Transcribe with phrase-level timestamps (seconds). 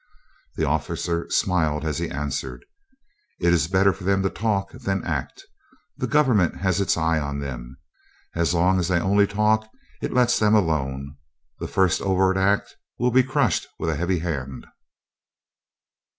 [0.55, 2.65] The officer smiled as he answered:
[3.39, 5.45] "It is better for them to talk than act.
[5.95, 7.77] The government has its eye on them.
[8.33, 9.69] As long as they only talk
[10.01, 11.17] it lets them alone.
[11.59, 14.65] The first overt act will be crushed with a heavy hand."